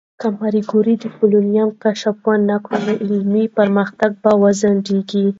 [0.21, 5.25] که ماري کوري د پولونیم کشف ونکړي، نو علمي پرمختګ به وځنډېږي.